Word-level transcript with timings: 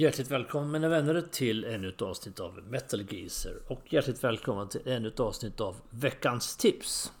Hjärtligt 0.00 0.30
välkommen 0.30 0.70
mina 0.70 0.88
vänner 0.88 1.24
till 1.30 1.64
ännu 1.64 1.88
ett 1.88 2.02
avsnitt 2.02 2.40
av 2.40 2.62
Metal 2.68 3.02
Geezer 3.12 3.54
och 3.66 3.92
hjärtligt 3.92 4.24
välkommen 4.24 4.68
till 4.68 4.80
ännu 4.84 5.08
ett 5.08 5.20
avsnitt 5.20 5.60
av 5.60 5.76
Veckans 5.90 6.56
Tips. 6.56 7.12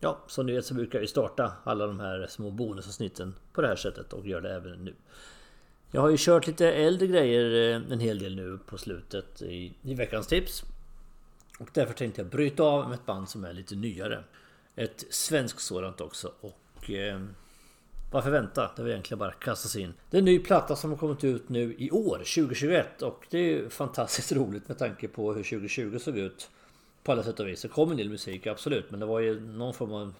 Ja, 0.00 0.18
som 0.26 0.46
ni 0.46 0.52
vet 0.52 0.66
så 0.66 0.74
brukar 0.74 1.00
vi 1.00 1.06
starta 1.06 1.52
alla 1.64 1.86
de 1.86 2.00
här 2.00 2.26
små 2.26 2.50
bonusavsnitten 2.50 3.34
på 3.52 3.60
det 3.60 3.68
här 3.68 3.76
sättet 3.76 4.12
och 4.12 4.26
gör 4.26 4.40
det 4.40 4.54
även 4.54 4.84
nu. 4.84 4.94
Jag 5.90 6.00
har 6.00 6.08
ju 6.08 6.16
kört 6.18 6.46
lite 6.46 6.72
äldre 6.72 7.06
grejer 7.06 7.74
eh, 7.74 7.92
en 7.92 8.00
hel 8.00 8.18
del 8.18 8.36
nu 8.36 8.58
på 8.66 8.78
slutet 8.78 9.42
i, 9.42 9.74
i 9.82 9.94
Veckans 9.94 10.26
Tips. 10.26 10.64
Och 11.58 11.68
därför 11.72 11.94
tänkte 11.94 12.20
jag 12.20 12.30
bryta 12.30 12.62
av 12.62 12.88
med 12.88 12.94
ett 12.94 13.06
band 13.06 13.28
som 13.28 13.44
är 13.44 13.52
lite 13.52 13.74
nyare. 13.74 14.24
Ett 14.74 15.04
svenskt 15.10 15.60
sådant 15.60 16.00
också 16.00 16.32
och... 16.40 16.90
Eh, 16.90 17.20
varför 18.10 18.30
vänta? 18.30 18.70
Det 18.76 18.82
var 18.82 18.88
egentligen 18.88 19.18
bara 19.18 19.32
kasta 19.32 19.68
sig 19.68 19.82
in. 19.82 19.94
Det 20.10 20.16
är 20.16 20.18
en 20.18 20.24
ny 20.24 20.38
platta 20.38 20.76
som 20.76 20.90
har 20.90 20.96
kommit 20.96 21.24
ut 21.24 21.48
nu 21.48 21.74
i 21.78 21.90
år, 21.90 22.16
2021. 22.16 23.02
Och 23.02 23.26
det 23.30 23.38
är 23.38 23.42
ju 23.42 23.68
fantastiskt 23.68 24.32
roligt 24.36 24.68
med 24.68 24.78
tanke 24.78 25.08
på 25.08 25.34
hur 25.34 25.42
2020 25.42 25.98
såg 25.98 26.18
ut. 26.18 26.50
På 27.02 27.12
alla 27.12 27.22
sätt 27.22 27.40
och 27.40 27.48
vis. 27.48 27.62
Det 27.62 27.68
kom 27.68 27.90
en 27.90 27.96
del 27.96 28.10
musik, 28.10 28.46
absolut. 28.46 28.90
Men 28.90 29.00
det 29.00 29.06
var 29.06 29.20
ju 29.20 29.40
någon 29.40 29.74
form 29.74 29.92
av 29.92 30.14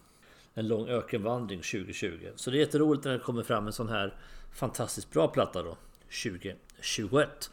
en 0.54 0.68
lång 0.68 0.88
ökenvandring 0.88 1.58
2020. 1.60 2.28
Så 2.36 2.50
det 2.50 2.56
är 2.56 2.60
jätteroligt 2.60 3.04
när 3.04 3.12
det 3.12 3.18
kommer 3.18 3.42
fram 3.42 3.66
en 3.66 3.72
sån 3.72 3.88
här 3.88 4.14
fantastiskt 4.54 5.10
bra 5.10 5.28
platta 5.28 5.62
då. 5.62 5.76
2021. 6.24 7.50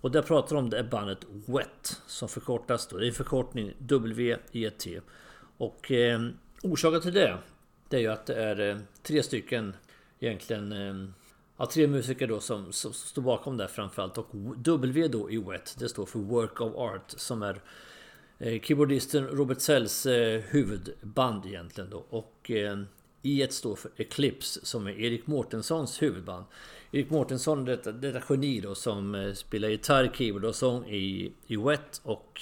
Och 0.00 0.10
det 0.10 0.18
jag 0.18 0.26
pratar 0.26 0.56
om 0.56 0.70
det 0.70 0.78
är 0.78 0.82
bandet 0.82 1.18
WET. 1.46 2.00
Som 2.06 2.28
förkortas 2.28 2.86
då. 2.86 2.96
Det 2.96 3.06
är 3.06 3.08
en 3.08 3.14
förkortning 3.14 3.72
WET. 3.78 4.86
Och 5.58 5.92
eh, 5.92 6.20
orsaken 6.62 7.00
till 7.00 7.14
det 7.14 7.38
det 7.88 7.96
är 7.96 8.00
ju 8.00 8.08
att 8.08 8.26
det 8.26 8.34
är 8.34 8.70
eh, 8.70 8.76
tre 9.02 9.22
stycken 9.22 9.76
egentligen 10.20 10.72
eh, 10.72 11.10
Ja, 11.58 11.66
tre 11.66 11.86
musiker 11.86 12.26
då 12.26 12.40
som, 12.40 12.72
som 12.72 12.92
står 12.92 13.22
bakom 13.22 13.56
det 13.56 13.68
framförallt. 13.68 14.18
Och 14.18 14.26
W 14.56 15.08
då 15.08 15.30
i 15.30 15.36
WET 15.36 15.76
det 15.78 15.88
står 15.88 16.06
för 16.06 16.18
Work 16.18 16.60
of 16.60 16.74
Art 16.74 17.10
som 17.16 17.42
är 17.42 17.60
eh, 18.38 18.60
keyboardisten 18.60 19.26
Robert 19.26 19.60
Sells 19.60 20.06
eh, 20.06 20.40
huvudband 20.40 21.46
egentligen 21.46 21.90
då. 21.90 22.04
Och 22.10 22.50
eh, 22.50 22.78
I1 23.22 23.48
står 23.48 23.76
för 23.76 23.90
Eclipse 23.96 24.60
som 24.66 24.86
är 24.86 24.90
Erik 24.90 25.26
Mårtenssons 25.26 26.02
huvudband. 26.02 26.44
Erik 26.92 27.10
Mårtensson 27.10 27.64
detta, 27.64 27.92
detta 27.92 28.22
geni 28.28 28.60
då 28.60 28.74
som 28.74 29.14
eh, 29.14 29.32
spelar 29.32 29.68
gitarr, 29.68 30.10
keyboard 30.14 30.44
och 30.44 30.54
sång 30.54 30.86
i, 30.86 31.32
i 31.46 31.56
WET 31.56 32.00
och 32.02 32.40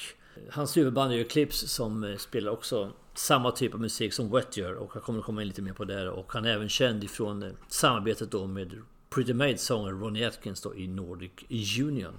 Hans 0.51 0.77
huvudband 0.77 1.13
är 1.13 1.17
ju 1.17 1.23
Eclipse 1.23 1.69
som 1.69 2.05
eh, 2.05 2.17
spelar 2.17 2.53
också 2.53 2.93
samma 3.15 3.51
typ 3.51 3.75
av 3.75 3.81
musik 3.81 4.13
som 4.13 4.31
Wet 4.31 4.57
gör 4.57 4.75
och 4.75 4.91
jag 4.95 5.03
kommer 5.03 5.23
komma 5.23 5.43
in 5.43 5.49
lite 5.49 5.63
mer 5.63 5.73
på 5.73 5.85
det 5.85 6.11
och 6.11 6.33
han 6.33 6.45
är 6.45 6.51
även 6.51 6.69
känd 6.69 7.05
ifrån 7.05 7.43
eh, 7.43 7.53
samarbetet 7.69 8.31
då 8.31 8.47
med 8.47 8.83
Pretty 9.11 9.35
Maids 9.35 9.65
sångare 9.65 9.93
Ronnie 9.93 10.25
Atkins 10.25 10.61
då 10.61 10.75
i 10.75 10.89
Nordic 10.89 11.33
Union. 11.81 12.15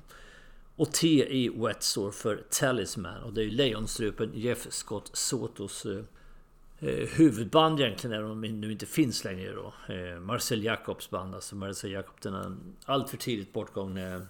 Och 0.76 0.92
T 0.92 1.08
i 1.08 1.50
Wet 1.50 1.84
står 1.84 2.12
för 2.12 2.44
Talisman 2.50 3.24
och 3.24 3.34
det 3.34 3.42
är 3.42 3.46
ju 3.46 3.52
Lejonstrupen 3.52 4.32
Jeff 4.34 4.68
Scott 4.70 5.10
Sotos 5.14 5.86
eh, 5.86 6.04
eh 6.80 7.08
huvudband 7.10 7.80
egentligen, 7.80 8.18
även 8.18 8.32
om 8.32 8.42
de 8.42 8.48
nu 8.48 8.72
inte 8.72 8.86
finns 8.86 9.24
längre 9.24 9.54
då. 9.54 9.94
Eh, 9.94 10.20
Marcel 10.20 10.64
Jacobs 10.64 11.10
band, 11.10 11.36
alltså 11.36 11.56
Marcel 11.56 11.92
Jacobs, 11.92 12.22
den 12.22 12.76
alltför 12.86 13.18
tidigt 13.18 13.54
bortgångne 13.54 14.22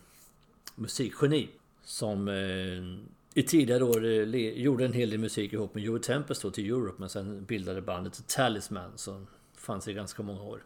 musikgeni. 0.76 1.50
Som 1.84 2.28
eh, 2.28 3.14
i 3.38 3.44
tidigare 3.44 3.83
år 3.83 4.05
eh, 4.05 4.23
gjorde 4.36 4.86
en 4.86 4.94
hel 4.94 5.09
del 5.09 5.19
musik 5.19 5.53
ihop 5.53 5.73
med 5.75 5.83
Joe 5.83 6.00
Tempest 6.00 6.41
då 6.41 6.52
till 6.52 6.69
Europe 6.69 6.95
men 6.97 7.09
sen 7.09 7.45
bildade 7.45 7.81
bandet 7.81 8.28
Talisman 8.28 8.91
som 8.95 9.28
fanns 9.58 9.88
i 9.88 9.94
ganska 9.94 10.23
många 10.23 10.41
år. 10.41 10.64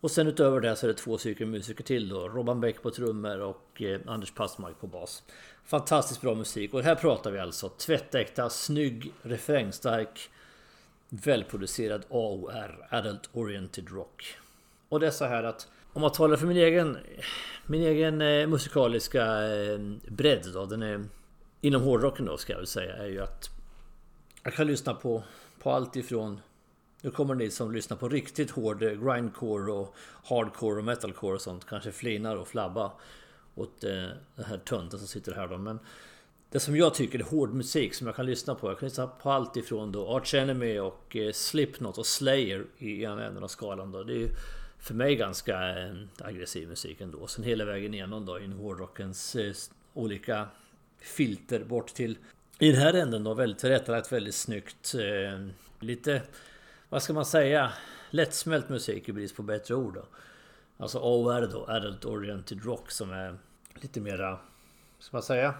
Och 0.00 0.10
sen 0.10 0.26
utöver 0.26 0.60
det 0.60 0.76
så 0.76 0.86
är 0.86 0.88
det 0.88 0.94
två 0.94 1.18
stycken 1.18 1.50
musiker 1.50 1.84
till 1.84 2.08
då. 2.08 2.28
Robban 2.28 2.60
Beck 2.60 2.82
på 2.82 2.90
trummor 2.90 3.40
och 3.40 3.82
eh, 3.82 4.00
Anders 4.06 4.34
Passmark 4.34 4.80
på 4.80 4.86
bas. 4.86 5.22
Fantastiskt 5.64 6.20
bra 6.20 6.34
musik 6.34 6.74
och 6.74 6.82
här 6.82 6.94
pratar 6.94 7.30
vi 7.30 7.38
alltså 7.38 7.68
tvättäkta, 7.68 8.50
snygg, 8.50 9.12
refrängstark, 9.22 10.30
välproducerad 11.08 12.04
AOR, 12.10 12.86
Adult 12.90 13.30
Oriented 13.32 13.90
Rock. 13.90 14.36
Och 14.88 15.00
det 15.00 15.06
är 15.06 15.10
så 15.10 15.24
här 15.24 15.42
att 15.42 15.68
om 15.92 16.02
man 16.02 16.12
talar 16.12 16.36
för 16.36 16.46
min 16.46 16.56
egen, 16.56 16.98
min 17.66 17.82
egen 17.82 18.20
eh, 18.20 18.46
musikaliska 18.46 19.24
eh, 19.54 19.78
bredd 20.08 20.50
då, 20.54 20.66
den 20.66 20.82
är 20.82 21.04
inom 21.60 21.82
hårdrocken 21.82 22.26
då 22.26 22.36
ska 22.36 22.52
jag 22.52 22.58
väl 22.58 22.66
säga 22.66 22.96
är 22.96 23.06
ju 23.06 23.22
att 23.22 23.50
jag 24.42 24.54
kan 24.54 24.66
lyssna 24.66 24.94
på, 24.94 25.22
på 25.58 25.70
allt 25.70 25.96
ifrån 25.96 26.40
nu 27.02 27.10
kommer 27.10 27.34
ni 27.34 27.50
som 27.50 27.72
lyssnar 27.72 27.96
på 27.96 28.08
riktigt 28.08 28.50
hård 28.50 28.80
grindcore 28.80 29.72
och 29.72 29.94
hardcore 30.24 30.78
och 30.78 30.84
metalcore 30.84 31.34
och 31.34 31.40
sånt 31.40 31.66
kanske 31.66 31.92
flinar 31.92 32.36
och 32.36 32.48
flabba 32.48 32.92
åt 33.54 33.84
eh, 33.84 33.90
den 34.34 34.44
här 34.44 34.58
tönten 34.58 34.98
som 34.98 35.08
sitter 35.08 35.32
här 35.32 35.48
då. 35.48 35.58
Men 35.58 35.78
det 36.50 36.60
som 36.60 36.76
jag 36.76 36.94
tycker 36.94 37.18
är 37.18 37.22
hård 37.22 37.54
musik 37.54 37.94
som 37.94 38.06
jag 38.06 38.16
kan 38.16 38.26
lyssna 38.26 38.54
på. 38.54 38.70
Jag 38.70 38.78
kan 38.78 38.88
lyssna 38.88 39.06
på 39.06 39.30
allt 39.30 39.56
ifrån 39.56 39.92
då 39.92 40.16
Arch 40.16 40.34
Enemy 40.34 40.78
och 40.78 41.16
eh, 41.16 41.32
Slipknot 41.32 41.98
och 41.98 42.06
Slayer 42.06 42.66
i 42.78 43.02
ena 43.02 43.24
änden 43.26 43.44
av 43.44 43.48
skalan 43.48 43.92
då. 43.92 44.02
Det 44.02 44.12
är 44.12 44.18
ju 44.18 44.28
för 44.78 44.94
mig 44.94 45.16
ganska 45.16 45.78
eh, 45.78 45.94
aggressiv 46.18 46.68
musik 46.68 47.00
ändå. 47.00 47.26
Sen 47.26 47.44
hela 47.44 47.64
vägen 47.64 47.94
igenom 47.94 48.26
då 48.26 48.40
in 48.40 48.52
hårdrockens 48.52 49.36
eh, 49.36 49.54
olika 49.94 50.48
filter 51.00 51.64
bort 51.64 51.94
till 51.94 52.18
i 52.58 52.72
den 52.72 52.80
här 52.80 52.94
änden 52.94 53.24
då 53.24 53.34
väldigt 53.34 53.58
tillrättalagt, 53.58 54.12
väldigt 54.12 54.34
snyggt. 54.34 54.94
Eh, 54.94 55.46
lite, 55.80 56.22
vad 56.88 57.02
ska 57.02 57.12
man 57.12 57.24
säga, 57.24 57.72
lättsmält 58.10 58.68
musik 58.68 59.08
i 59.08 59.12
brist 59.12 59.36
på 59.36 59.42
bättre 59.42 59.74
ord 59.74 59.94
då. 59.94 60.04
Alltså 60.76 60.98
AOR 60.98 61.46
då, 61.52 61.66
Adult 61.68 62.04
Oriented 62.04 62.64
Rock 62.64 62.90
som 62.90 63.12
är 63.12 63.38
lite 63.74 64.00
mera, 64.00 64.38
ska 64.98 65.16
man 65.16 65.22
säga? 65.22 65.54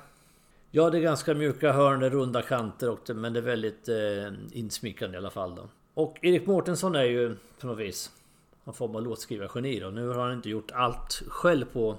Ja, 0.70 0.90
det 0.90 0.98
är 0.98 1.02
ganska 1.02 1.34
mjuka 1.34 1.72
hörn, 1.72 2.10
runda 2.10 2.42
kanter 2.42 2.90
och 2.90 3.00
det, 3.06 3.14
men 3.14 3.32
det 3.32 3.40
är 3.40 3.42
väldigt 3.42 3.88
eh, 3.88 4.58
insmickrande 4.58 5.16
i 5.16 5.18
alla 5.18 5.30
fall 5.30 5.54
då. 5.54 5.68
Och 5.94 6.18
Erik 6.22 6.46
Mårtensson 6.46 6.94
är 6.94 7.04
ju 7.04 7.36
på 7.60 7.66
något 7.66 7.78
vis 7.78 8.10
någon 8.64 8.74
form 8.74 8.96
av 8.96 9.02
låtskrivargeni 9.02 9.80
då. 9.80 9.90
Nu 9.90 10.08
har 10.08 10.24
han 10.24 10.32
inte 10.32 10.50
gjort 10.50 10.70
allt 10.70 11.22
själv 11.28 11.64
på, 11.64 11.96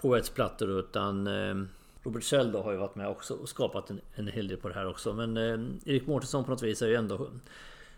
på 0.00 0.16
ett 0.16 0.34
plattor 0.34 0.78
utan 0.78 1.26
eh, 1.26 1.54
Robert 2.02 2.24
Shell 2.24 2.52
då 2.52 2.62
har 2.62 2.72
ju 2.72 2.78
varit 2.78 2.94
med 2.94 3.08
också 3.08 3.34
och 3.34 3.48
skapat 3.48 3.90
en, 3.90 4.00
en 4.14 4.28
hel 4.28 4.48
del 4.48 4.58
på 4.58 4.68
det 4.68 4.74
här 4.74 4.88
också. 4.88 5.12
Men 5.12 5.36
eh, 5.36 5.92
Erik 5.92 6.06
Mårtensson 6.06 6.44
på 6.44 6.50
något 6.50 6.62
vis 6.62 6.82
är 6.82 6.88
ju 6.88 6.94
ändå 6.94 7.28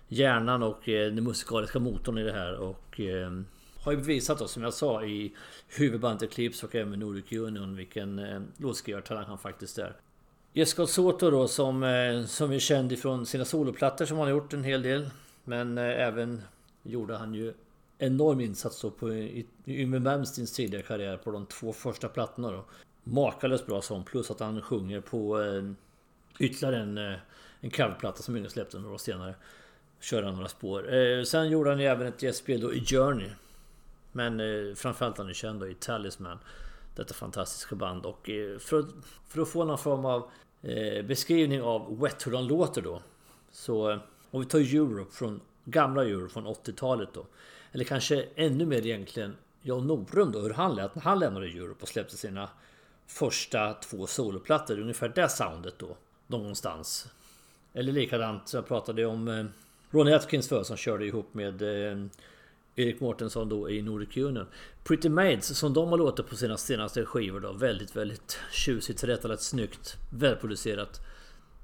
hjärnan 0.09 0.62
och 0.62 0.88
eh, 0.88 1.12
den 1.12 1.25
musikaliska 1.25 1.78
motorn 1.78 2.19
i 2.19 2.22
det 2.22 2.33
här. 2.33 2.55
Och 2.55 3.00
eh, 3.00 3.31
har 3.84 3.93
ju 3.93 3.99
bevisat 3.99 4.38
då 4.38 4.49
som 4.49 4.62
jag 4.62 4.75
sa 4.75 5.05
i 5.05 5.33
huvudbandet 5.69 6.22
Eclipse 6.22 6.66
och 6.66 6.75
även 6.75 6.99
Nordic 6.99 7.33
Union 7.33 7.77
vilken 7.77 8.19
eh, 8.19 8.41
låtskrivartalang 8.56 9.25
han 9.25 9.38
faktiskt 9.38 9.78
är. 9.78 9.97
Jessica 10.53 10.87
Soto 10.87 11.31
då 11.31 11.49
som, 11.49 11.82
eh, 11.82 12.25
som 12.25 12.53
är 12.53 12.59
känd 12.59 12.93
ifrån 12.93 13.27
sina 13.27 13.44
soloplattor 13.44 14.05
som 14.05 14.17
han 14.17 14.27
har 14.27 14.34
gjort 14.34 14.53
en 14.53 14.65
hel 14.65 14.82
del. 14.82 15.11
Men 15.44 15.78
eh, 15.78 15.84
även 15.84 16.43
gjorde 16.82 17.17
han 17.17 17.34
ju 17.34 17.55
enorm 17.99 18.41
insats 18.41 18.81
då 18.81 18.91
på 18.91 19.12
i, 19.12 19.47
Yngwie 19.67 20.00
Malmsteens 20.00 20.53
tidigare 20.53 20.82
karriär 20.82 21.17
på 21.17 21.31
de 21.31 21.47
två 21.47 21.72
första 21.72 22.09
plattorna 22.09 22.50
då 22.50 22.65
makalöst 23.05 23.66
bra 23.66 23.83
sång 23.83 24.05
plus 24.05 24.31
att 24.31 24.41
han 24.41 24.62
sjunger 24.62 25.00
på 25.00 25.43
eh, 25.43 25.62
ytterligare 26.38 26.77
en, 26.77 26.99
eh, 26.99 27.19
en 27.61 27.71
coverplatta 27.71 28.22
som 28.22 28.37
Yngve 28.37 28.50
släppte 28.50 28.78
några 28.78 28.94
år 28.94 28.99
senare. 28.99 29.34
Kör 30.00 30.22
han 30.22 30.34
några 30.34 30.49
spår. 30.49 30.94
Eh, 30.94 31.22
sen 31.22 31.50
gjorde 31.50 31.71
han 31.71 31.81
ju 31.81 31.87
även 31.87 32.06
ett 32.06 32.22
gästspel 32.22 32.61
då 32.61 32.75
i 32.75 32.84
Journey. 32.84 33.31
Men 34.12 34.41
eh, 34.41 34.75
framförallt 34.75 35.19
han 35.19 35.28
är 35.28 35.33
känd 35.33 35.61
då 35.61 35.69
i 35.69 35.75
Talisman. 35.75 36.38
Detta 36.97 37.15
fantastiska 37.15 37.77
band 37.77 38.06
och 38.06 38.31
eh, 38.31 38.59
för, 38.59 38.78
att, 38.78 38.87
för 39.28 39.43
att 39.43 39.49
få 39.49 39.65
någon 39.65 39.78
form 39.78 40.05
av 40.05 40.31
eh, 40.62 41.05
beskrivning 41.05 41.62
av 41.62 42.00
Wet 42.00 42.27
hur 42.27 42.32
de 42.32 42.44
låter 42.44 42.82
då. 42.82 43.03
Så 43.53 43.91
eh, 43.91 43.99
om 44.31 44.41
vi 44.41 44.47
tar 44.47 44.59
Europe 44.59 45.12
från 45.12 45.41
gamla 45.65 46.05
Europe 46.05 46.32
från 46.32 46.47
80-talet 46.47 47.09
då. 47.12 47.27
Eller 47.72 47.84
kanske 47.84 48.27
ännu 48.34 48.67
mer 48.67 48.87
egentligen 48.87 49.37
Jan 49.62 49.87
Norum 49.87 50.32
då 50.32 50.38
hur 50.38 50.50
han 50.50 50.75
lät 50.75 50.94
när 50.94 51.03
han 51.03 51.19
lämnade 51.19 51.47
Europe 51.47 51.82
och 51.82 51.88
släppte 51.88 52.17
sina 52.17 52.49
första 53.10 53.74
två 53.74 54.06
soloplattor. 54.06 54.78
Ungefär 54.78 55.08
det 55.08 55.28
soundet 55.28 55.78
då. 55.78 55.96
Någonstans. 56.26 57.08
Eller 57.72 57.92
likadant, 57.92 58.52
jag 58.52 58.68
pratade 58.68 59.06
om 59.06 59.28
eh, 59.28 59.44
Ronnie 59.90 60.14
Atkins 60.14 60.48
för 60.48 60.62
som 60.62 60.76
körde 60.76 61.06
ihop 61.06 61.34
med 61.34 61.62
eh, 61.62 62.06
Erik 62.76 63.00
Mårtensson 63.00 63.48
då 63.48 63.70
i 63.70 63.82
Nordic 63.82 64.16
Union. 64.16 64.46
Pretty 64.84 65.08
Maids 65.08 65.46
som 65.46 65.74
de 65.74 65.88
har 65.88 65.98
låtit 65.98 66.28
på 66.28 66.36
sina 66.36 66.56
senaste 66.56 67.04
skivor 67.04 67.40
då. 67.40 67.52
Väldigt, 67.52 67.96
väldigt 67.96 68.38
tjusigt, 68.52 69.00
tillrättalagt, 69.00 69.42
snyggt, 69.42 69.96
välproducerat. 70.12 71.00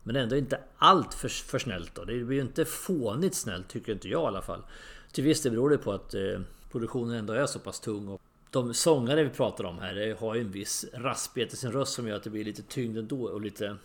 Men 0.02 0.16
ändå 0.16 0.36
inte 0.36 0.60
allt 0.78 1.14
för, 1.14 1.28
för 1.28 1.58
snällt 1.58 1.94
då. 1.94 2.04
Det 2.04 2.24
blir 2.24 2.36
ju 2.36 2.42
inte 2.42 2.64
fånigt 2.64 3.34
snällt 3.34 3.68
tycker 3.68 3.92
inte 3.92 4.08
jag 4.08 4.22
i 4.22 4.26
alla 4.26 4.42
fall. 4.42 4.62
Till 5.12 5.24
viss 5.24 5.42
del 5.42 5.52
beror 5.52 5.70
det 5.70 5.78
på 5.78 5.92
att 5.92 6.14
eh, 6.14 6.40
produktionen 6.72 7.18
ändå 7.18 7.32
är 7.32 7.46
så 7.46 7.58
pass 7.58 7.80
tung 7.80 8.08
och 8.08 8.20
de 8.56 8.74
sångare 8.74 9.24
vi 9.24 9.30
pratar 9.30 9.64
om 9.64 9.78
här 9.78 10.16
har 10.20 10.34
ju 10.34 10.40
en 10.40 10.50
viss 10.50 10.84
raspighet 10.92 11.52
i 11.52 11.56
sin 11.56 11.72
röst 11.72 11.92
som 11.92 12.08
gör 12.08 12.16
att 12.16 12.22
det 12.22 12.30
blir 12.30 12.44
lite 12.44 12.62
tyngd 12.62 12.98
ändå 12.98 13.24
och 13.24 13.40
lite, 13.40 13.76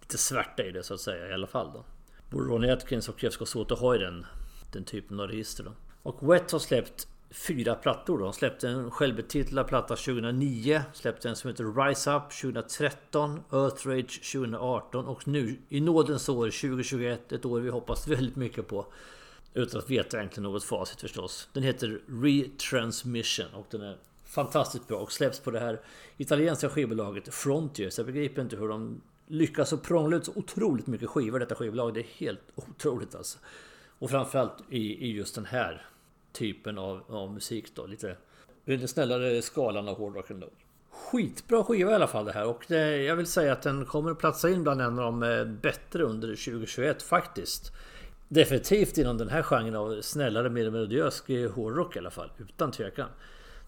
lite 0.00 0.18
svärta 0.18 0.64
i 0.64 0.70
det 0.70 0.82
så 0.82 0.94
att 0.94 1.00
säga 1.00 1.28
i 1.28 1.32
alla 1.32 1.46
fall 1.46 1.70
då. 1.72 1.84
Både 2.30 2.48
Ronny 2.48 2.70
Atkins 2.70 3.08
och 3.08 3.22
Jeff 3.24 3.32
Scott 3.32 3.70
har 3.70 3.94
ju 3.94 4.00
den, 4.00 4.26
den 4.72 4.84
typen 4.84 5.20
av 5.20 5.28
register 5.28 5.64
då. 5.64 5.72
Och 6.02 6.32
Wet 6.32 6.52
har 6.52 6.58
släppt 6.58 7.08
fyra 7.30 7.74
plattor 7.74 8.18
då. 8.18 8.24
De 8.24 8.32
släppte 8.32 8.68
en 8.68 8.90
självbetitlad 8.90 9.66
platta 9.66 9.96
2009. 9.96 10.82
Släppte 10.92 11.28
en 11.28 11.36
som 11.36 11.50
heter 11.50 11.86
Rise 11.86 12.12
Up 12.12 12.30
2013. 12.42 13.40
Earth 13.52 13.88
Rage 13.88 14.32
2018. 14.32 15.06
Och 15.06 15.28
nu 15.28 15.58
i 15.68 15.80
nådens 15.80 16.28
år 16.28 16.46
2021. 16.46 17.32
Ett 17.32 17.44
år 17.44 17.60
vi 17.60 17.70
hoppas 17.70 18.08
väldigt 18.08 18.36
mycket 18.36 18.68
på. 18.68 18.86
Utan 19.54 19.80
att 19.80 19.90
veta 19.90 20.16
egentligen 20.16 20.52
något 20.52 20.64
facit 20.64 21.00
förstås. 21.00 21.48
Den 21.52 21.62
heter 21.62 22.00
Retransmission 22.06 23.54
och 23.54 23.66
den 23.70 23.82
är 23.82 23.96
fantastiskt 24.24 24.88
bra 24.88 24.98
och 24.98 25.12
släpps 25.12 25.40
på 25.40 25.50
det 25.50 25.60
här 25.60 25.80
italienska 26.16 26.68
skivbolaget 26.68 27.34
Frontier. 27.34 27.90
Så 27.90 28.00
jag 28.00 28.06
begriper 28.06 28.42
inte 28.42 28.56
hur 28.56 28.68
de 28.68 29.00
lyckas 29.26 29.72
och 29.72 29.82
prångla 29.82 30.16
ut 30.16 30.24
så 30.24 30.32
otroligt 30.34 30.86
mycket 30.86 31.08
skivor 31.08 31.38
detta 31.38 31.54
skivbolag. 31.54 31.94
Det 31.94 32.00
är 32.00 32.06
helt 32.16 32.40
otroligt 32.54 33.14
alltså. 33.14 33.38
Och 33.98 34.10
framförallt 34.10 34.56
i, 34.68 35.06
i 35.06 35.12
just 35.12 35.34
den 35.34 35.44
här 35.44 35.86
typen 36.32 36.78
av, 36.78 37.02
av 37.08 37.32
musik 37.32 37.74
då. 37.74 37.86
Lite, 37.86 38.16
lite 38.64 38.88
snällare 38.88 39.42
skalan 39.42 39.88
av 39.88 39.96
hårdrocken 39.96 40.40
då. 40.40 40.48
Skitbra 40.90 41.64
skiva 41.64 41.90
i 41.90 41.94
alla 41.94 42.06
fall 42.06 42.24
det 42.24 42.32
här 42.32 42.46
och 42.46 42.64
det, 42.68 43.02
jag 43.02 43.16
vill 43.16 43.26
säga 43.26 43.52
att 43.52 43.62
den 43.62 43.86
kommer 43.86 44.10
att 44.10 44.18
platsa 44.18 44.50
in 44.50 44.62
bland 44.62 44.80
en 44.80 44.98
av 44.98 45.04
de 45.04 45.22
eh, 45.22 45.44
bättre 45.44 46.02
under 46.02 46.28
2021 46.28 47.02
faktiskt. 47.02 47.72
Definitivt 48.32 48.98
inom 48.98 49.18
den 49.18 49.28
här 49.28 49.42
genren 49.42 49.76
av 49.76 50.00
snällare, 50.02 50.50
mer 50.50 50.70
melodiös 50.70 51.28
eh, 51.28 51.50
hårdrock 51.50 51.96
i 51.96 51.98
alla 51.98 52.10
fall. 52.10 52.30
Utan 52.38 52.70
tvekan. 52.70 53.08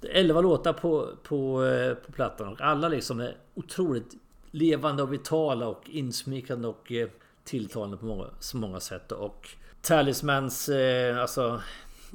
Det 0.01 0.09
är 0.09 0.21
11 0.21 0.41
låtar 0.41 0.73
på, 0.73 1.09
på, 1.23 1.65
eh, 1.65 1.95
på 1.95 2.13
plattan 2.13 2.49
och 2.49 2.61
alla 2.61 2.89
liksom 2.89 3.21
är 3.21 3.37
otroligt 3.55 4.15
levande 4.51 5.03
och 5.03 5.13
vitala 5.13 5.69
och 5.69 5.91
insmickrande 5.91 6.69
och 6.69 6.93
eh, 6.93 7.09
tilltalande 7.45 7.97
på 7.97 8.05
många, 8.05 8.27
så 8.39 8.57
många 8.57 8.81
sätt. 8.81 9.13
Och 9.13 9.49
Talismans 9.81 10.69
eh, 10.69 11.21
alltså, 11.21 11.61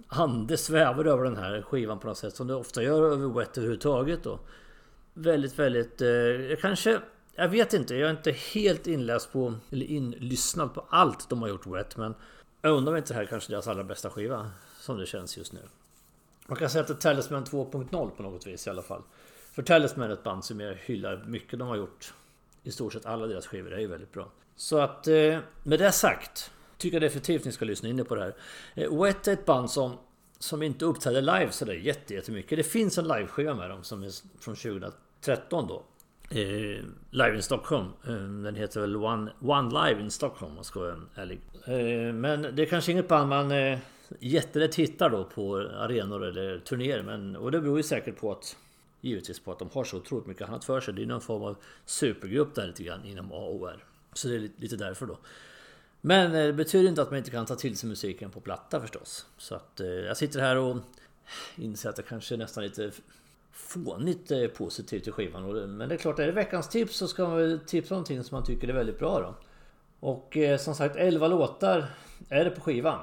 ande 0.07 0.57
svävar 0.57 1.05
över 1.05 1.23
den 1.23 1.37
här 1.37 1.61
skivan 1.61 1.99
på 1.99 2.07
något 2.07 2.17
sätt 2.17 2.35
som 2.35 2.47
det 2.47 2.55
ofta 2.55 2.83
gör 2.83 3.11
över 3.11 3.27
Wet 3.27 3.57
överhuvudtaget. 3.57 4.23
Då. 4.23 4.39
Väldigt, 5.13 5.59
väldigt... 5.59 6.01
Eh, 6.01 6.59
kanske... 6.61 6.99
Jag 7.39 7.49
vet 7.49 7.73
inte, 7.73 7.95
jag 7.95 8.07
är 8.07 8.11
inte 8.11 8.31
helt 8.31 8.87
inläst 8.87 9.31
på 9.31 9.53
eller 9.71 9.85
inlyssnad 9.85 10.73
på 10.73 10.85
allt 10.89 11.29
de 11.29 11.41
har 11.41 11.49
gjort 11.49 11.67
Wet 11.67 11.97
men 11.97 12.15
jag 12.61 12.73
undrar 12.73 12.93
om 12.93 12.97
inte 12.97 13.09
det 13.09 13.15
här 13.15 13.21
är 13.21 13.27
kanske 13.27 13.53
deras 13.53 13.67
allra 13.67 13.83
bästa 13.83 14.09
skiva 14.09 14.51
som 14.79 14.97
det 14.97 15.05
känns 15.05 15.37
just 15.37 15.53
nu. 15.53 15.59
Man 16.47 16.57
kan 16.57 16.69
säga 16.69 16.81
att 16.81 16.87
det 16.87 16.93
är 16.93 16.97
Talisman 16.97 17.45
2.0 17.45 18.09
på 18.09 18.23
något 18.23 18.47
vis 18.47 18.67
i 18.67 18.69
alla 18.69 18.81
fall. 18.81 19.01
För 19.51 19.63
Talisman 19.63 20.09
är 20.09 20.13
ett 20.13 20.23
band 20.23 20.45
som 20.45 20.59
jag 20.59 20.75
hyllar 20.75 21.23
mycket. 21.27 21.59
De 21.59 21.67
har 21.67 21.75
gjort 21.75 22.13
i 22.63 22.71
stort 22.71 22.93
sett 22.93 23.05
alla 23.05 23.27
deras 23.27 23.47
skivor. 23.47 23.69
Det 23.69 23.75
är 23.75 23.79
ju 23.79 23.87
väldigt 23.87 24.11
bra. 24.11 24.31
Så 24.55 24.79
att 24.79 25.07
eh, 25.07 25.39
med 25.63 25.79
det 25.79 25.91
sagt 25.91 26.51
tycker 26.77 26.95
jag 26.95 27.01
definitivt 27.01 27.45
ni 27.45 27.51
ska 27.51 27.65
lyssna 27.65 27.89
in 27.89 28.05
på 28.05 28.15
det 28.15 28.21
här. 28.21 28.35
Eh, 28.75 29.01
Wet 29.01 29.27
är 29.27 29.33
ett 29.33 29.45
band 29.45 29.71
som 29.71 29.97
som 30.39 30.63
inte 30.63 30.85
uppträder 30.85 31.21
live 31.21 31.51
sådär 31.51 31.73
jättemycket. 31.73 32.57
Det 32.57 32.63
finns 32.63 32.97
en 32.97 33.07
liveskiva 33.07 33.55
med 33.55 33.69
dem 33.69 33.83
som 33.83 34.03
är 34.03 34.11
från 34.39 34.55
2013 34.55 35.67
då. 35.67 35.83
Eh, 36.29 36.83
live 37.11 37.35
in 37.35 37.43
Stockholm. 37.43 37.87
Eh, 38.07 38.13
den 38.13 38.55
heter 38.55 38.81
väl 38.81 38.95
One, 38.95 39.31
One 39.41 39.87
Live 39.87 40.01
in 40.01 40.11
Stockholm 40.11 40.51
om 40.51 40.55
man 40.55 40.63
ska 40.63 40.79
vara 40.79 40.95
ärlig. 41.15 41.39
Eh, 41.65 42.13
men 42.13 42.55
det 42.55 42.61
är 42.61 42.65
kanske 42.65 42.91
inget 42.91 43.07
band 43.07 43.29
man 43.29 43.51
eh, 43.51 43.79
jättelätt 44.19 44.75
hittar 44.75 45.09
då 45.09 45.23
på 45.23 45.55
arenor 45.57 46.25
eller 46.25 46.59
turnéer. 46.59 47.03
Men, 47.03 47.35
och 47.35 47.51
det 47.51 47.61
beror 47.61 47.77
ju 47.77 47.83
säkert 47.83 48.19
på 48.19 48.31
att 48.31 48.55
Givetvis 49.01 49.39
på 49.39 49.51
att 49.51 49.59
de 49.59 49.69
har 49.73 49.83
så 49.83 49.97
otroligt 49.97 50.27
mycket 50.27 50.47
annat 50.47 50.65
för 50.65 50.79
sig. 50.79 50.93
Det 50.93 51.01
är 51.01 51.05
någon 51.05 51.21
form 51.21 51.43
av 51.43 51.57
supergrupp 51.85 52.55
där 52.55 52.67
lite 52.67 52.83
grann 52.83 53.05
inom 53.05 53.31
AOR. 53.31 53.83
Så 54.13 54.27
det 54.27 54.35
är 54.35 54.49
lite 54.57 54.75
därför 54.75 55.05
då. 55.05 55.17
Men 56.01 56.35
eh, 56.35 56.45
det 56.45 56.53
betyder 56.53 56.89
inte 56.89 57.01
att 57.01 57.09
man 57.09 57.17
inte 57.17 57.31
kan 57.31 57.45
ta 57.45 57.55
till 57.55 57.77
sig 57.77 57.89
musiken 57.89 58.31
på 58.31 58.39
platta 58.39 58.81
förstås. 58.81 59.25
Så 59.37 59.55
att 59.55 59.79
eh, 59.79 59.87
jag 59.87 60.17
sitter 60.17 60.39
här 60.39 60.57
och 60.57 60.77
inser 61.55 61.89
att 61.89 61.97
jag 61.97 62.07
kanske 62.07 62.35
är 62.35 62.37
nästan 62.37 62.63
lite 62.63 62.91
fånigt 63.57 64.31
eh, 64.31 64.47
positiv 64.47 64.99
till 64.99 65.11
skivan. 65.11 65.77
Men 65.77 65.89
det 65.89 65.95
är 65.95 65.99
klart, 65.99 66.19
är 66.19 66.25
det 66.25 66.31
veckans 66.31 66.69
tips 66.69 66.97
så 66.97 67.07
ska 67.07 67.27
man 67.27 67.37
väl 67.37 67.59
tipsa 67.59 67.93
om 67.93 67.97
någonting 67.97 68.23
som 68.23 68.35
man 68.35 68.45
tycker 68.45 68.67
är 68.67 68.73
väldigt 68.73 68.99
bra 68.99 69.19
då. 69.19 69.35
Och 69.99 70.37
eh, 70.37 70.57
som 70.57 70.75
sagt 70.75 70.95
11 70.95 71.27
låtar 71.27 71.85
är 72.29 72.45
det 72.45 72.51
på 72.51 72.61
skivan. 72.61 72.99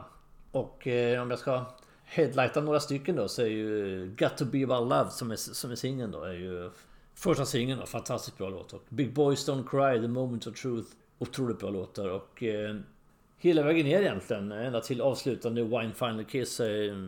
Och 0.51 0.87
eh, 0.87 1.23
om 1.23 1.31
jag 1.31 1.39
ska 1.39 1.65
headlighta 2.05 2.61
några 2.61 2.81
stycken 2.81 3.17
då 3.17 3.29
så 3.29 3.43
är 3.43 3.47
ju 3.47 4.07
Got 4.19 4.37
to 4.37 4.45
be 4.45 4.65
about 4.65 4.89
love 4.89 5.11
som 5.11 5.31
är, 5.31 5.37
som 5.37 5.71
är 5.71 5.75
singeln 5.77 6.11
då 6.11 6.23
är 6.23 6.33
ju 6.33 6.71
Första 7.15 7.47
singeln 7.47 7.81
då, 7.81 7.87
fantastiskt 7.87 8.39
bra 8.39 8.49
låt. 8.49 8.73
Och 8.73 8.83
Big 8.89 9.15
Boys 9.15 9.49
Don't 9.49 9.69
Cry, 9.69 10.03
The 10.03 10.09
Moment 10.09 10.47
of 10.47 10.61
Truth 10.61 10.89
Otroligt 11.19 11.59
bra 11.59 11.71
låtar 11.71 12.09
och 12.09 12.43
eh, 12.43 12.77
Hela 13.39 13.63
vägen 13.63 13.87
ner 13.87 14.01
egentligen 14.01 14.53
ända 14.53 14.81
till 14.81 15.01
avslutande 15.01 15.63
Wine 15.63 15.93
Final 15.95 16.25
Kiss 16.25 16.61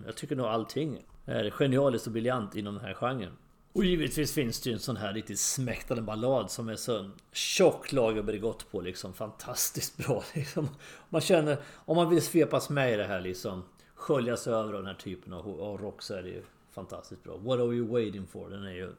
Jag 0.07 0.17
tycker 0.17 0.37
nog 0.37 0.47
allting 0.47 1.05
är 1.27 1.51
genialiskt 1.51 2.07
och 2.07 2.13
briljant 2.13 2.57
inom 2.57 2.75
den 2.75 2.85
här 2.85 2.95
genren. 2.95 3.33
Och 3.73 3.85
givetvis 3.85 4.33
finns 4.33 4.61
det 4.61 4.71
ju 4.71 4.75
en 4.75 4.81
sån 4.81 4.97
här 4.97 5.13
riktigt 5.13 5.39
smäktande 5.39 6.03
ballad 6.03 6.51
som 6.51 6.69
är 6.69 6.77
så 6.77 7.11
tjock 7.33 7.93
lager 7.93 8.23
Bregott 8.23 8.71
på 8.71 8.81
liksom. 8.81 9.15
Fantastiskt 9.15 9.97
bra 9.97 10.25
liksom. 10.35 10.69
Man 11.09 11.21
känner, 11.21 11.59
om 11.75 11.97
man 11.97 12.11
vill 12.11 12.23
svepas 12.23 12.71
med 12.71 12.93
i 12.93 12.97
det 12.97 13.05
här 13.05 13.21
liksom 13.21 13.65
sköljas 13.95 14.47
över 14.47 14.73
av 14.73 14.73
den 14.73 14.87
här 14.87 14.95
typen 14.95 15.33
av, 15.33 15.61
av 15.61 15.79
rock 15.79 16.03
så 16.03 16.15
är 16.15 16.23
det 16.23 16.29
ju 16.29 16.43
fantastiskt 16.71 17.23
bra. 17.25 17.37
What 17.37 17.61
are 17.61 17.75
you 17.75 17.87
waiting 17.87 18.27
for? 18.27 18.51
Den 18.51 18.65
är 18.65 18.73
ju 18.73 18.93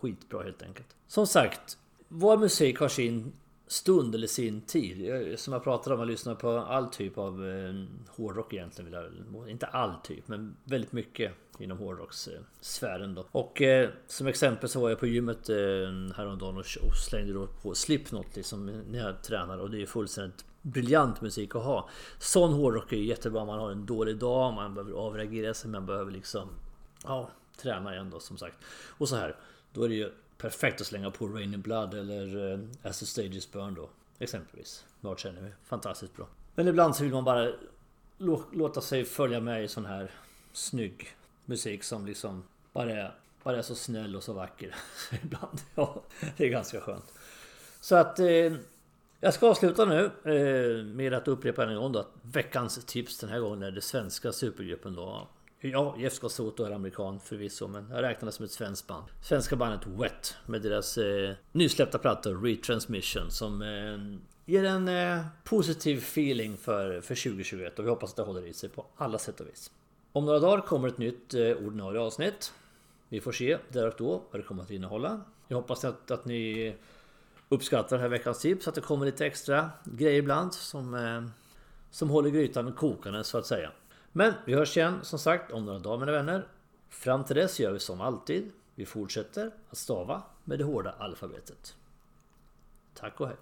skitbra 0.00 0.42
helt 0.42 0.62
enkelt. 0.62 0.96
Som 1.06 1.26
sagt, 1.26 1.78
vår 2.08 2.36
musik 2.36 2.78
har 2.78 2.88
sin 2.88 3.32
stund 3.66 4.14
eller 4.14 4.26
sin 4.26 4.60
tid. 4.60 5.38
Som 5.38 5.52
jag 5.52 5.64
pratade 5.64 5.94
om, 5.94 6.00
jag 6.00 6.08
lyssnar 6.08 6.34
på 6.34 6.50
all 6.50 6.86
typ 6.86 7.18
av 7.18 7.48
eh, 7.48 7.74
hårdrock 8.08 8.52
egentligen. 8.52 8.90
Vill 8.90 9.10
jag, 9.34 9.50
inte 9.50 9.66
all 9.66 9.94
typ, 10.04 10.28
men 10.28 10.56
väldigt 10.64 10.92
mycket 10.92 11.32
inom 11.58 11.78
hårdrockssfären 11.78 13.14
då. 13.14 13.24
Och 13.32 13.62
eh, 13.62 13.90
som 14.06 14.26
exempel 14.26 14.68
så 14.68 14.80
var 14.80 14.88
jag 14.88 14.98
på 14.98 15.06
gymmet 15.06 15.48
eh, 15.48 15.56
häromdagen 16.16 16.56
och, 16.56 16.64
och 16.86 16.96
slängde 17.08 17.32
då 17.32 17.46
på 17.46 17.74
Slipknot 17.74 18.36
liksom 18.36 18.66
när 18.66 18.98
jag 18.98 19.22
tränar 19.22 19.58
och 19.58 19.70
det 19.70 19.82
är 19.82 19.86
fullständigt 19.86 20.44
briljant 20.62 21.20
musik 21.20 21.54
att 21.54 21.62
ha. 21.62 21.88
Sån 22.18 22.52
hårdrock 22.52 22.92
är 22.92 22.96
jättebra 22.96 23.40
om 23.40 23.46
man 23.46 23.58
har 23.58 23.70
en 23.70 23.86
dålig 23.86 24.16
dag, 24.16 24.54
man 24.54 24.74
behöver 24.74 24.92
avreagera 24.92 25.54
sig, 25.54 25.70
man 25.70 25.86
behöver 25.86 26.12
liksom 26.12 26.48
ja, 27.04 27.30
träna 27.62 27.94
igen 27.94 28.10
då 28.10 28.20
som 28.20 28.38
sagt. 28.38 28.56
Och 28.88 29.08
så 29.08 29.16
här, 29.16 29.36
då 29.72 29.82
är 29.82 29.88
det 29.88 29.94
ju 29.94 30.12
perfekt 30.38 30.80
att 30.80 30.86
slänga 30.86 31.10
på 31.10 31.26
Rain 31.26 31.54
in 31.54 31.60
Blood 31.60 31.94
eller 31.94 32.36
uh, 32.36 32.60
As 32.82 32.98
the 32.98 33.06
Stages 33.06 33.52
Burn 33.52 33.74
då. 33.74 33.88
Exempelvis. 34.18 34.84
Vart 35.00 35.20
känner 35.20 35.42
vi? 35.42 35.50
Fantastiskt 35.64 36.16
bra. 36.16 36.26
Men 36.54 36.68
ibland 36.68 36.96
så 36.96 37.04
vill 37.04 37.12
man 37.12 37.24
bara 37.24 37.52
låta 38.52 38.80
sig 38.80 39.04
följa 39.04 39.40
med 39.40 39.64
i 39.64 39.68
sån 39.68 39.86
här 39.86 40.10
snygg 40.52 41.16
musik 41.44 41.84
som 41.84 42.06
liksom 42.06 42.42
bara 42.72 42.92
är, 42.92 43.14
bara 43.42 43.58
är 43.58 43.62
så 43.62 43.74
snäll 43.74 44.16
och 44.16 44.22
så 44.22 44.32
vacker. 44.32 44.74
ibland. 45.22 45.60
Ja, 45.74 46.02
det 46.36 46.44
är 46.44 46.48
ganska 46.48 46.80
skönt. 46.80 47.12
Så 47.80 47.96
att 47.96 48.18
eh, 48.18 48.52
jag 49.20 49.34
ska 49.34 49.48
avsluta 49.48 49.84
nu 49.84 50.04
eh, 50.04 50.84
med 50.84 51.14
att 51.14 51.28
upprepa 51.28 51.64
en 51.64 51.76
gång 51.76 51.92
då 51.92 51.98
att 51.98 52.12
veckans 52.22 52.84
tips 52.84 53.18
den 53.18 53.30
här 53.30 53.40
gången 53.40 53.62
är 53.62 53.70
det 53.70 53.80
svenska 53.80 54.32
supergruppen 54.32 54.94
då. 54.94 55.28
Ja, 55.70 55.94
Jeff 55.98 56.12
Scott 56.12 56.32
Soto 56.32 56.64
är 56.64 56.70
amerikan 56.70 57.20
förvisso, 57.20 57.68
men 57.68 57.90
jag 57.90 58.02
räknar 58.02 58.26
det 58.26 58.32
som 58.32 58.44
ett 58.44 58.50
svenskt 58.50 58.86
band. 58.86 59.04
Svenska 59.22 59.56
bandet 59.56 59.86
Wet 59.86 60.36
med 60.46 60.62
deras 60.62 60.98
eh, 60.98 61.34
nysläppta 61.52 61.98
platta 61.98 62.30
Retransmission 62.30 63.30
som 63.30 63.62
eh, 63.62 64.18
ger 64.44 64.64
en 64.64 64.88
eh, 64.88 65.24
positiv 65.44 65.98
feeling 65.98 66.56
för, 66.56 67.00
för 67.00 67.14
2021 67.14 67.78
och 67.78 67.84
vi 67.84 67.88
hoppas 67.88 68.10
att 68.10 68.16
det 68.16 68.22
håller 68.22 68.46
i 68.46 68.52
sig 68.52 68.68
på 68.68 68.86
alla 68.96 69.18
sätt 69.18 69.40
och 69.40 69.46
vis. 69.46 69.70
Om 70.12 70.26
några 70.26 70.38
dagar 70.38 70.62
kommer 70.62 70.88
ett 70.88 70.98
nytt 70.98 71.34
eh, 71.34 71.40
ordinarie 71.40 72.00
avsnitt. 72.00 72.52
Vi 73.08 73.20
får 73.20 73.32
se 73.32 73.58
där 73.68 73.88
och 73.88 73.94
då 73.98 74.22
vad 74.30 74.40
det 74.40 74.46
kommer 74.46 74.62
att 74.62 74.70
innehålla. 74.70 75.20
Jag 75.48 75.56
hoppas 75.56 75.84
att, 75.84 76.10
att 76.10 76.24
ni 76.24 76.74
uppskattar 77.48 77.96
den 77.96 78.00
här 78.00 78.08
veckans 78.08 78.38
tips. 78.38 78.68
Att 78.68 78.74
det 78.74 78.80
kommer 78.80 79.06
lite 79.06 79.26
extra 79.26 79.70
grejer 79.84 80.18
ibland 80.18 80.54
som, 80.54 80.94
eh, 80.94 81.22
som 81.90 82.10
håller 82.10 82.30
grytan 82.30 82.72
kokande 82.72 83.24
så 83.24 83.38
att 83.38 83.46
säga. 83.46 83.70
Men 84.16 84.34
vi 84.44 84.54
hörs 84.54 84.76
igen 84.76 84.98
som 85.02 85.18
sagt 85.18 85.52
om 85.52 85.64
några 85.64 85.78
dagar 85.78 85.98
mina 85.98 86.12
vänner. 86.12 86.48
Fram 86.88 87.24
till 87.24 87.36
dess 87.36 87.60
gör 87.60 87.72
vi 87.72 87.78
som 87.78 88.00
alltid. 88.00 88.52
Vi 88.74 88.86
fortsätter 88.86 89.50
att 89.70 89.78
stava 89.78 90.22
med 90.44 90.58
det 90.58 90.64
hårda 90.64 90.94
alfabetet. 90.98 91.76
Tack 92.94 93.20
och 93.20 93.26
hej! 93.26 93.36